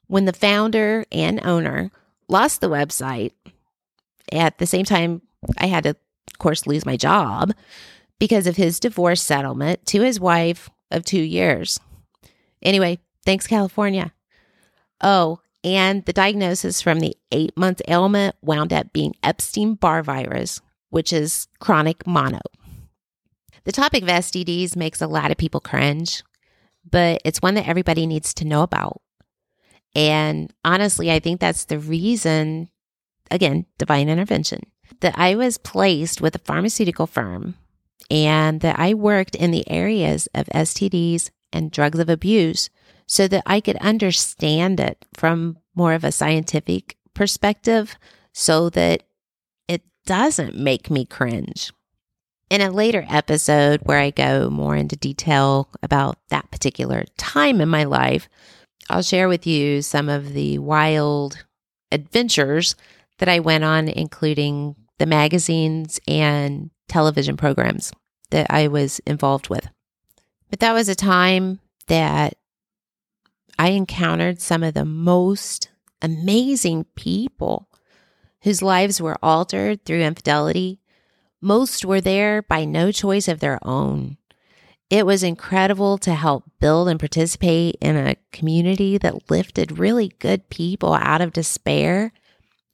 when 0.06 0.24
the 0.24 0.32
founder 0.32 1.04
and 1.10 1.44
owner 1.44 1.90
lost 2.28 2.60
the 2.60 2.70
website. 2.70 3.32
At 4.32 4.58
the 4.58 4.66
same 4.66 4.84
time, 4.84 5.22
I 5.58 5.66
had 5.66 5.84
to, 5.84 5.90
of 5.90 6.38
course, 6.38 6.66
lose 6.66 6.86
my 6.86 6.96
job 6.96 7.52
because 8.18 8.46
of 8.46 8.56
his 8.56 8.80
divorce 8.80 9.20
settlement 9.20 9.84
to 9.86 10.00
his 10.00 10.20
wife 10.20 10.70
of 10.90 11.04
two 11.04 11.20
years. 11.20 11.80
Anyway, 12.62 12.98
thanks, 13.24 13.46
California. 13.46 14.12
Oh, 15.02 15.40
and 15.64 16.04
the 16.04 16.12
diagnosis 16.12 16.82
from 16.82 17.00
the 17.00 17.16
eight 17.32 17.56
month 17.56 17.80
ailment 17.88 18.36
wound 18.42 18.72
up 18.72 18.92
being 18.92 19.14
Epstein 19.22 19.74
Barr 19.74 20.02
virus, 20.02 20.60
which 20.90 21.12
is 21.12 21.48
chronic 21.58 22.06
mono. 22.06 22.40
The 23.64 23.72
topic 23.72 24.02
of 24.02 24.10
STDs 24.10 24.76
makes 24.76 25.00
a 25.00 25.06
lot 25.06 25.30
of 25.30 25.38
people 25.38 25.60
cringe, 25.60 26.22
but 26.88 27.22
it's 27.24 27.40
one 27.40 27.54
that 27.54 27.66
everybody 27.66 28.06
needs 28.06 28.34
to 28.34 28.44
know 28.44 28.62
about. 28.62 29.00
And 29.94 30.52
honestly, 30.64 31.10
I 31.10 31.18
think 31.18 31.40
that's 31.40 31.64
the 31.64 31.78
reason, 31.78 32.68
again, 33.30 33.64
divine 33.78 34.10
intervention, 34.10 34.60
that 35.00 35.14
I 35.16 35.34
was 35.34 35.56
placed 35.56 36.20
with 36.20 36.34
a 36.34 36.40
pharmaceutical 36.40 37.06
firm 37.06 37.54
and 38.10 38.60
that 38.60 38.78
I 38.78 38.92
worked 38.92 39.34
in 39.34 39.50
the 39.50 39.68
areas 39.70 40.28
of 40.34 40.46
STDs 40.46 41.30
and 41.52 41.70
drugs 41.70 41.98
of 41.98 42.10
abuse 42.10 42.68
so 43.06 43.28
that 43.28 43.42
I 43.46 43.60
could 43.60 43.76
understand 43.76 44.80
it 44.80 45.04
from 45.14 45.58
more 45.74 45.92
of 45.92 46.04
a 46.04 46.12
scientific 46.12 46.96
perspective 47.14 47.96
so 48.32 48.70
that 48.70 49.04
it 49.68 49.82
doesn't 50.06 50.56
make 50.56 50.90
me 50.90 51.04
cringe. 51.04 51.72
In 52.50 52.60
a 52.60 52.70
later 52.70 53.04
episode 53.08 53.80
where 53.84 53.98
I 53.98 54.10
go 54.10 54.50
more 54.50 54.76
into 54.76 54.96
detail 54.96 55.68
about 55.82 56.18
that 56.28 56.50
particular 56.50 57.04
time 57.16 57.60
in 57.60 57.68
my 57.68 57.84
life, 57.84 58.28
I'll 58.90 59.02
share 59.02 59.28
with 59.28 59.46
you 59.46 59.82
some 59.82 60.08
of 60.08 60.34
the 60.34 60.58
wild 60.58 61.44
adventures 61.90 62.76
that 63.18 63.28
I 63.28 63.40
went 63.40 63.64
on, 63.64 63.88
including 63.88 64.76
the 64.98 65.06
magazines 65.06 65.98
and 66.06 66.70
television 66.88 67.36
programs 67.36 67.92
that 68.30 68.46
I 68.50 68.68
was 68.68 69.00
involved 69.00 69.48
with. 69.48 69.68
But 70.50 70.60
that 70.60 70.72
was 70.72 70.88
a 70.88 70.94
time 70.94 71.60
that 71.86 72.34
I 73.58 73.70
encountered 73.70 74.40
some 74.40 74.62
of 74.62 74.74
the 74.74 74.84
most 74.84 75.70
amazing 76.02 76.84
people 76.96 77.68
whose 78.42 78.62
lives 78.62 79.00
were 79.00 79.16
altered 79.22 79.84
through 79.84 80.02
infidelity. 80.02 80.80
Most 81.40 81.84
were 81.84 82.00
there 82.00 82.42
by 82.42 82.64
no 82.64 82.92
choice 82.92 83.28
of 83.28 83.40
their 83.40 83.58
own. 83.66 84.18
It 84.90 85.06
was 85.06 85.22
incredible 85.22 85.98
to 85.98 86.14
help 86.14 86.44
build 86.60 86.88
and 86.88 87.00
participate 87.00 87.76
in 87.80 87.96
a 87.96 88.16
community 88.32 88.98
that 88.98 89.30
lifted 89.30 89.78
really 89.78 90.08
good 90.18 90.50
people 90.50 90.92
out 90.94 91.20
of 91.20 91.32
despair 91.32 92.12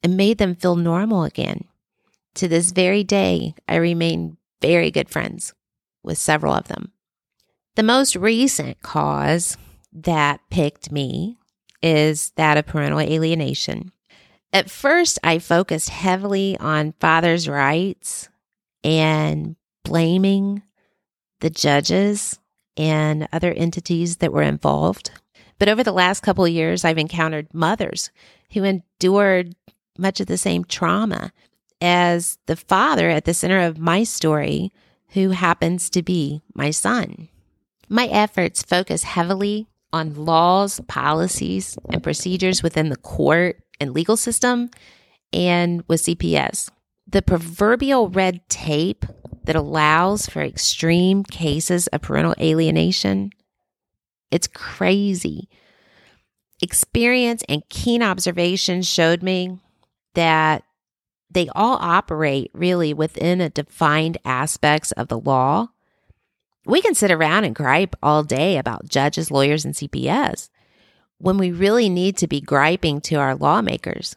and 0.03 0.17
made 0.17 0.37
them 0.37 0.55
feel 0.55 0.75
normal 0.75 1.23
again. 1.23 1.65
To 2.35 2.47
this 2.47 2.71
very 2.71 3.03
day, 3.03 3.55
I 3.67 3.75
remain 3.75 4.37
very 4.61 4.91
good 4.91 5.09
friends 5.09 5.53
with 6.03 6.17
several 6.17 6.53
of 6.53 6.67
them. 6.67 6.91
The 7.75 7.83
most 7.83 8.15
recent 8.15 8.81
cause 8.81 9.57
that 9.93 10.41
picked 10.49 10.91
me 10.91 11.37
is 11.81 12.31
that 12.35 12.57
of 12.57 12.65
parental 12.65 12.99
alienation. 12.99 13.91
At 14.53 14.69
first, 14.69 15.17
I 15.23 15.39
focused 15.39 15.89
heavily 15.89 16.57
on 16.57 16.93
father's 16.99 17.47
rights 17.47 18.29
and 18.83 19.55
blaming 19.83 20.61
the 21.39 21.49
judges 21.49 22.39
and 22.77 23.27
other 23.31 23.51
entities 23.51 24.17
that 24.17 24.33
were 24.33 24.41
involved. 24.41 25.11
But 25.57 25.69
over 25.69 25.83
the 25.83 25.91
last 25.91 26.21
couple 26.21 26.45
of 26.45 26.51
years, 26.51 26.83
I've 26.83 26.97
encountered 26.97 27.53
mothers 27.53 28.11
who 28.53 28.63
endured 28.63 29.55
much 29.97 30.19
of 30.19 30.27
the 30.27 30.37
same 30.37 30.65
trauma 30.65 31.31
as 31.79 32.37
the 32.45 32.55
father 32.55 33.09
at 33.09 33.25
the 33.25 33.33
center 33.33 33.59
of 33.59 33.77
my 33.77 34.03
story, 34.03 34.71
who 35.09 35.31
happens 35.31 35.89
to 35.89 36.01
be 36.01 36.41
my 36.53 36.69
son. 36.71 37.27
My 37.89 38.05
efforts 38.07 38.63
focus 38.63 39.03
heavily 39.03 39.67
on 39.93 40.13
laws, 40.15 40.79
policies, 40.87 41.77
and 41.89 42.03
procedures 42.03 42.63
within 42.63 42.89
the 42.89 42.97
court 42.97 43.57
and 43.79 43.93
legal 43.93 44.17
system 44.17 44.69
and 45.33 45.83
with 45.87 46.03
CPS. 46.03 46.69
The 47.07 47.21
proverbial 47.21 48.09
red 48.09 48.47
tape 48.47 49.05
that 49.43 49.55
allows 49.55 50.27
for 50.27 50.41
extreme 50.41 51.23
cases 51.23 51.87
of 51.87 52.01
parental 52.01 52.35
alienation, 52.39 53.31
it's 54.29 54.47
crazy. 54.47 55.49
Experience 56.61 57.43
and 57.49 57.63
keen 57.69 58.03
observation 58.03 58.81
showed 58.81 59.23
me 59.23 59.59
that 60.13 60.63
they 61.29 61.49
all 61.55 61.77
operate 61.81 62.51
really 62.53 62.93
within 62.93 63.41
a 63.41 63.49
defined 63.49 64.17
aspects 64.25 64.91
of 64.93 65.07
the 65.07 65.19
law 65.19 65.69
we 66.65 66.81
can 66.81 66.93
sit 66.93 67.11
around 67.11 67.43
and 67.43 67.55
gripe 67.55 67.95
all 68.03 68.23
day 68.23 68.57
about 68.57 68.87
judges, 68.87 69.31
lawyers, 69.31 69.65
and 69.65 69.73
CPS 69.73 70.49
when 71.17 71.37
we 71.37 71.51
really 71.51 71.89
need 71.89 72.17
to 72.17 72.27
be 72.27 72.41
griping 72.41 72.99
to 73.01 73.15
our 73.15 73.35
lawmakers. 73.35 74.15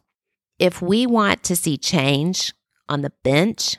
If 0.59 0.81
we 0.81 1.07
want 1.07 1.43
to 1.45 1.57
see 1.57 1.77
change 1.77 2.53
on 2.89 3.03
the 3.03 3.13
bench, 3.23 3.77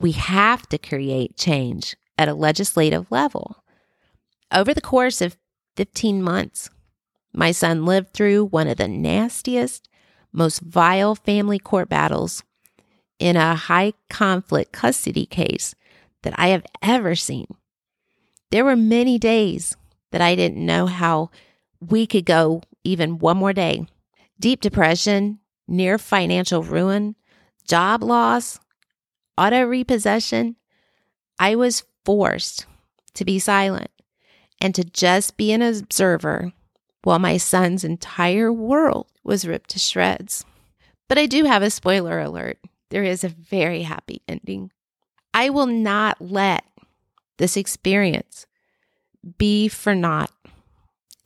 we 0.00 0.12
have 0.12 0.68
to 0.68 0.78
create 0.78 1.36
change 1.36 1.96
at 2.18 2.28
a 2.28 2.34
legislative 2.34 3.10
level. 3.10 3.62
Over 4.52 4.72
the 4.74 4.80
course 4.80 5.20
of 5.20 5.36
15 5.76 6.22
months, 6.22 6.70
my 7.32 7.52
son 7.52 7.84
lived 7.84 8.12
through 8.12 8.46
one 8.46 8.68
of 8.68 8.78
the 8.78 8.88
nastiest, 8.88 9.88
most 10.32 10.60
vile 10.60 11.14
family 11.14 11.58
court 11.58 11.88
battles 11.88 12.42
in 13.18 13.36
a 13.36 13.54
high 13.54 13.92
conflict 14.08 14.72
custody 14.72 15.26
case 15.26 15.74
that 16.22 16.34
I 16.36 16.48
have 16.48 16.64
ever 16.82 17.14
seen. 17.14 17.46
There 18.50 18.64
were 18.64 18.76
many 18.76 19.18
days 19.18 19.76
that 20.12 20.20
I 20.20 20.34
didn't 20.34 20.64
know 20.64 20.86
how 20.86 21.30
we 21.80 22.06
could 22.06 22.24
go 22.24 22.62
even 22.84 23.18
one 23.18 23.36
more 23.36 23.52
day. 23.52 23.86
Deep 24.38 24.60
depression, 24.60 25.40
near 25.66 25.98
financial 25.98 26.62
ruin, 26.62 27.16
job 27.66 28.02
loss, 28.02 28.60
auto 29.36 29.62
repossession. 29.64 30.56
I 31.38 31.56
was 31.56 31.84
forced 32.04 32.66
to 33.14 33.24
be 33.24 33.38
silent 33.38 33.90
and 34.60 34.74
to 34.74 34.84
just 34.84 35.36
be 35.36 35.52
an 35.52 35.62
observer 35.62 36.52
while 37.02 37.18
my 37.18 37.36
son's 37.36 37.84
entire 37.84 38.52
world 38.52 39.06
was 39.22 39.46
ripped 39.46 39.70
to 39.70 39.78
shreds. 39.78 40.44
But 41.08 41.18
I 41.18 41.26
do 41.26 41.44
have 41.44 41.62
a 41.62 41.70
spoiler 41.70 42.20
alert. 42.20 42.58
There 42.90 43.04
is 43.04 43.24
a 43.24 43.28
very 43.28 43.82
happy 43.82 44.22
ending. 44.28 44.70
I 45.34 45.50
will 45.50 45.66
not 45.66 46.20
let 46.20 46.64
this 47.38 47.56
experience 47.56 48.46
be 49.38 49.68
for 49.68 49.94
naught. 49.94 50.30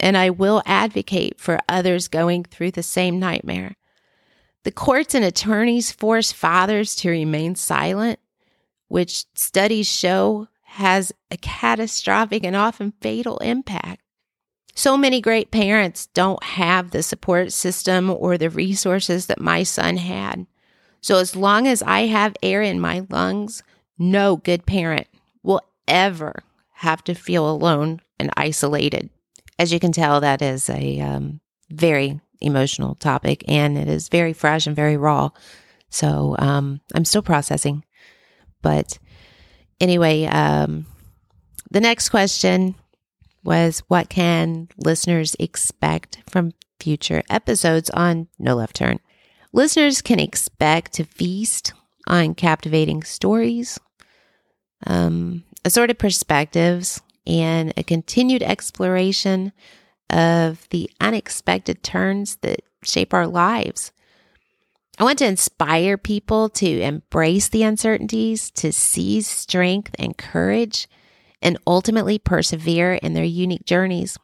and 0.02 0.16
I 0.16 0.30
will 0.30 0.62
advocate 0.64 1.38
for 1.38 1.58
others 1.68 2.08
going 2.08 2.44
through 2.44 2.70
the 2.70 2.82
same 2.82 3.18
nightmare. 3.20 3.76
The 4.64 4.72
courts 4.72 5.14
and 5.14 5.22
attorneys 5.22 5.92
force 5.92 6.32
fathers 6.32 6.94
to 6.96 7.10
remain 7.10 7.54
silent, 7.54 8.18
which 8.88 9.26
studies 9.34 9.86
show 9.86 10.48
has 10.62 11.12
a 11.30 11.36
catastrophic 11.36 12.44
and 12.44 12.56
often 12.56 12.94
fatal 13.02 13.36
impact. 13.38 14.00
So 14.74 14.96
many 14.96 15.20
great 15.20 15.50
parents 15.50 16.06
don't 16.14 16.42
have 16.42 16.92
the 16.92 17.02
support 17.02 17.52
system 17.52 18.08
or 18.08 18.38
the 18.38 18.48
resources 18.48 19.26
that 19.26 19.38
my 19.38 19.64
son 19.64 19.98
had. 19.98 20.46
So, 21.02 21.18
as 21.18 21.36
long 21.36 21.66
as 21.66 21.82
I 21.82 22.06
have 22.06 22.36
air 22.42 22.62
in 22.62 22.80
my 22.80 23.04
lungs, 23.10 23.62
no 23.98 24.36
good 24.36 24.64
parent 24.64 25.08
ever 25.90 26.42
have 26.74 27.04
to 27.04 27.14
feel 27.14 27.50
alone 27.50 28.00
and 28.18 28.30
isolated. 28.36 29.10
As 29.58 29.72
you 29.72 29.78
can 29.78 29.92
tell, 29.92 30.20
that 30.20 30.40
is 30.40 30.70
a 30.70 31.00
um, 31.00 31.40
very 31.68 32.20
emotional 32.40 32.94
topic 32.94 33.44
and 33.46 33.76
it 33.76 33.88
is 33.88 34.08
very 34.08 34.32
fresh 34.32 34.66
and 34.66 34.74
very 34.74 34.96
raw. 34.96 35.30
So 35.90 36.36
um, 36.38 36.80
I'm 36.94 37.04
still 37.04 37.22
processing. 37.22 37.84
But 38.62 38.98
anyway, 39.80 40.24
um, 40.24 40.86
the 41.70 41.80
next 41.80 42.08
question 42.08 42.74
was 43.44 43.80
what 43.88 44.08
can 44.08 44.68
listeners 44.76 45.36
expect 45.38 46.22
from 46.28 46.52
future 46.78 47.22
episodes 47.28 47.90
on 47.90 48.28
No 48.38 48.56
Left 48.56 48.76
Turn? 48.76 49.00
Listeners 49.52 50.00
can 50.00 50.20
expect 50.20 50.92
to 50.94 51.04
feast 51.04 51.72
on 52.06 52.34
captivating 52.34 53.02
stories, 53.02 53.78
um, 54.86 55.44
assorted 55.64 55.98
perspectives, 55.98 57.00
and 57.26 57.72
a 57.76 57.82
continued 57.82 58.42
exploration 58.42 59.52
of 60.08 60.68
the 60.70 60.90
unexpected 61.00 61.82
turns 61.82 62.36
that 62.36 62.60
shape 62.82 63.14
our 63.14 63.26
lives. 63.26 63.92
I 64.98 65.04
want 65.04 65.18
to 65.20 65.26
inspire 65.26 65.96
people 65.96 66.48
to 66.50 66.80
embrace 66.80 67.48
the 67.48 67.62
uncertainties, 67.62 68.50
to 68.52 68.72
seize 68.72 69.26
strength 69.26 69.94
and 69.98 70.16
courage, 70.16 70.88
and 71.40 71.58
ultimately 71.66 72.18
persevere 72.18 72.94
in 72.94 73.14
their 73.14 73.24
unique 73.24 73.64
journeys. 73.64 74.18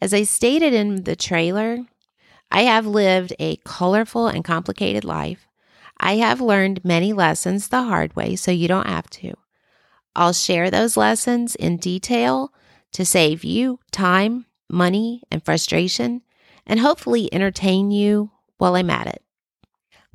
As 0.00 0.14
I 0.14 0.22
stated 0.22 0.72
in 0.72 1.04
the 1.04 1.16
trailer, 1.16 1.78
I 2.50 2.62
have 2.62 2.86
lived 2.86 3.34
a 3.38 3.56
colorful 3.64 4.28
and 4.28 4.44
complicated 4.44 5.04
life. 5.04 5.46
I 5.98 6.16
have 6.16 6.40
learned 6.40 6.84
many 6.84 7.12
lessons 7.12 7.68
the 7.68 7.82
hard 7.82 8.14
way, 8.14 8.36
so 8.36 8.50
you 8.52 8.68
don't 8.68 8.86
have 8.86 9.10
to. 9.10 9.34
I'll 10.18 10.34
share 10.34 10.70
those 10.70 10.96
lessons 10.98 11.54
in 11.54 11.78
detail 11.78 12.52
to 12.92 13.04
save 13.06 13.44
you 13.44 13.80
time 13.92 14.44
money, 14.70 15.22
and 15.30 15.44
frustration, 15.44 16.22
and 16.66 16.80
hopefully 16.80 17.32
entertain 17.32 17.90
you 17.90 18.30
while 18.58 18.76
I'm 18.76 18.90
at 18.90 19.06
it. 19.06 19.22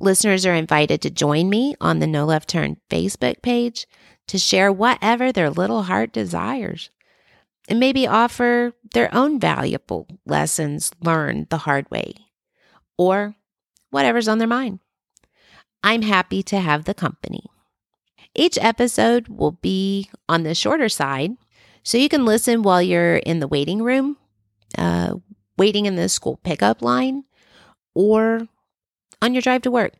Listeners 0.00 0.44
are 0.46 0.54
invited 0.54 1.00
to 1.02 1.10
join 1.10 1.48
me 1.48 1.74
on 1.80 1.98
the 1.98 2.06
No 2.06 2.24
Left 2.24 2.48
Turn 2.48 2.76
Facebook 2.90 3.42
page 3.42 3.86
to 4.28 4.38
share 4.38 4.72
whatever 4.72 5.32
their 5.32 5.50
little 5.50 5.84
heart 5.84 6.12
desires 6.12 6.90
and 7.68 7.80
maybe 7.80 8.06
offer 8.06 8.72
their 8.92 9.14
own 9.14 9.40
valuable 9.40 10.06
lessons 10.26 10.90
learned 11.00 11.48
the 11.48 11.58
hard 11.58 11.90
way 11.90 12.14
or 12.98 13.34
whatever's 13.90 14.28
on 14.28 14.38
their 14.38 14.48
mind. 14.48 14.80
I'm 15.82 16.02
happy 16.02 16.42
to 16.44 16.60
have 16.60 16.84
the 16.84 16.94
company. 16.94 17.44
Each 18.34 18.58
episode 18.60 19.28
will 19.28 19.52
be 19.52 20.10
on 20.28 20.42
the 20.42 20.54
shorter 20.54 20.88
side, 20.88 21.32
so 21.82 21.98
you 21.98 22.08
can 22.08 22.24
listen 22.24 22.62
while 22.62 22.82
you're 22.82 23.16
in 23.16 23.40
the 23.40 23.48
waiting 23.48 23.82
room 23.82 24.16
uh, 24.78 25.14
waiting 25.56 25.86
in 25.86 25.96
the 25.96 26.08
school 26.08 26.38
pickup 26.42 26.82
line 26.82 27.24
or 27.94 28.48
on 29.22 29.34
your 29.34 29.42
drive 29.42 29.62
to 29.62 29.70
work. 29.70 29.94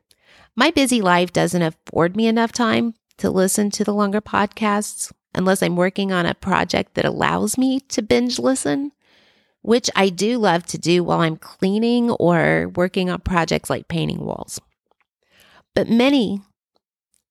My 0.56 0.70
busy 0.70 1.00
life 1.00 1.32
doesn't 1.32 1.62
afford 1.62 2.16
me 2.16 2.26
enough 2.26 2.52
time 2.52 2.94
to 3.18 3.30
listen 3.30 3.70
to 3.70 3.84
the 3.84 3.94
longer 3.94 4.20
podcasts 4.20 5.12
unless 5.34 5.62
I'm 5.62 5.76
working 5.76 6.12
on 6.12 6.26
a 6.26 6.34
project 6.34 6.94
that 6.94 7.04
allows 7.04 7.58
me 7.58 7.80
to 7.80 8.02
binge 8.02 8.38
listen, 8.38 8.92
which 9.62 9.90
I 9.96 10.08
do 10.10 10.38
love 10.38 10.64
to 10.66 10.78
do 10.78 11.02
while 11.02 11.20
I'm 11.20 11.36
cleaning 11.36 12.10
or 12.10 12.70
working 12.74 13.10
on 13.10 13.20
projects 13.20 13.70
like 13.70 13.88
painting 13.88 14.24
walls. 14.24 14.60
But 15.74 15.88
many 15.88 16.42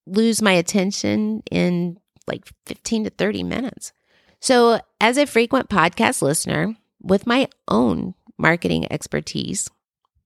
lose 0.06 0.42
my 0.42 0.52
attention 0.52 1.42
in 1.50 1.98
like 2.26 2.46
15 2.66 3.04
to 3.04 3.10
30 3.10 3.42
minutes. 3.42 3.92
So, 4.40 4.80
as 5.00 5.16
a 5.16 5.26
frequent 5.26 5.68
podcast 5.68 6.20
listener, 6.22 6.76
with 7.02 7.26
my 7.26 7.48
own 7.68 8.14
marketing 8.38 8.90
expertise 8.90 9.68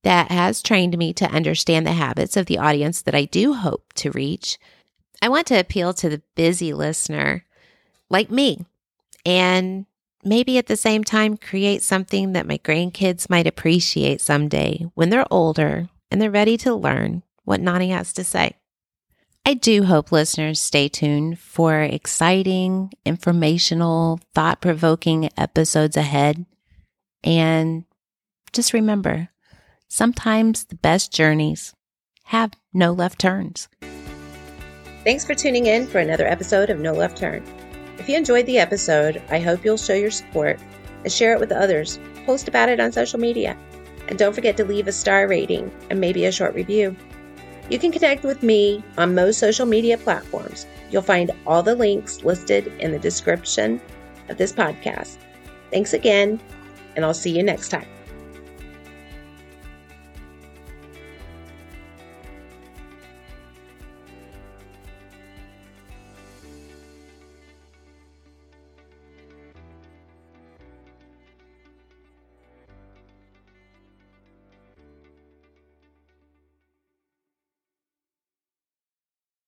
that 0.05 0.31
has 0.31 0.63
trained 0.63 0.97
me 0.97 1.13
to 1.15 1.31
understand 1.31 1.87
the 1.87 1.93
habits 1.93 2.37
of 2.37 2.47
the 2.47 2.59
audience 2.59 3.03
that 3.03 3.15
I 3.15 3.25
do 3.25 3.55
hope 3.55 3.93
to 3.95 4.11
reach, 4.13 4.59
I 5.21 5.29
want 5.29 5.47
to 5.49 5.59
appeal 5.59 5.93
to 5.95 6.09
the 6.09 6.23
busy 6.37 6.73
listener 6.73 7.45
like 8.09 8.31
me 8.31 8.65
and 9.27 9.87
maybe 10.25 10.59
at 10.59 10.67
the 10.67 10.77
same 10.77 11.05
time 11.05 11.37
create 11.37 11.83
something 11.83 12.33
that 12.33 12.47
my 12.47 12.59
grandkids 12.59 13.29
might 13.29 13.47
appreciate 13.47 14.21
someday 14.21 14.87
when 14.95 15.11
they're 15.11 15.31
older 15.31 15.89
and 16.11 16.21
they're 16.21 16.31
ready 16.31 16.57
to 16.59 16.75
learn 16.75 17.23
what 17.45 17.61
Nani 17.61 17.91
has 17.91 18.13
to 18.15 18.25
say. 18.25 18.53
I 19.49 19.55
do 19.55 19.85
hope 19.85 20.13
listeners 20.13 20.61
stay 20.61 20.89
tuned 20.89 21.39
for 21.39 21.81
exciting, 21.81 22.93
informational, 23.07 24.21
thought 24.35 24.61
provoking 24.61 25.31
episodes 25.39 25.97
ahead 25.97 26.45
and 27.25 27.85
just 28.53 28.75
remember, 28.75 29.31
sometimes 29.89 30.67
the 30.67 30.75
best 30.75 31.15
journeys 31.15 31.73
have 32.25 32.53
no 32.75 32.93
left 32.93 33.19
turns. 33.21 33.71
Thanks 35.03 35.25
for 35.25 35.35
tuning 35.35 35.65
in 35.65 35.87
for 35.87 35.99
another 35.99 36.27
episode 36.27 36.69
of 36.69 36.79
No 36.79 36.93
Left 36.93 37.17
Turn. 37.17 37.43
If 37.97 38.07
you 38.07 38.19
enjoyed 38.19 38.45
the 38.45 38.59
episode, 38.59 39.23
I 39.31 39.39
hope 39.39 39.65
you'll 39.65 39.79
show 39.79 39.95
your 39.95 40.11
support 40.11 40.61
and 41.05 41.11
share 41.11 41.33
it 41.33 41.41
with 41.41 41.53
others. 41.53 41.99
Post 42.27 42.49
about 42.49 42.69
it 42.69 42.81
on 42.81 42.93
social 42.93 43.19
media. 43.19 43.57
And 44.09 44.19
don't 44.19 44.35
forget 44.35 44.59
to 44.59 44.67
leave 44.67 44.89
a 44.89 44.93
star 44.93 45.27
rating 45.27 45.73
and 45.89 45.99
maybe 45.99 46.27
a 46.27 46.33
short 46.33 46.55
review. 46.55 46.95
You 47.71 47.79
can 47.79 47.93
connect 47.93 48.25
with 48.25 48.43
me 48.43 48.83
on 48.97 49.15
most 49.15 49.39
social 49.39 49.67
media 49.67 49.99
platforms. 49.99 50.67
You'll 50.91 51.03
find 51.03 51.31
all 51.47 51.63
the 51.63 51.75
links 51.75 52.25
listed 52.25 52.69
in 52.79 52.93
the 52.93 52.99
description 52.99 53.81
of 54.29 54.39
this 54.39 54.53
podcast. 54.53 55.19
Thanks 55.71 55.93
again 55.93 56.41
and 56.97 57.05
I'll 57.05 57.15
see 57.15 57.37
you 57.37 57.43
next 57.43 57.69
time. 57.69 57.87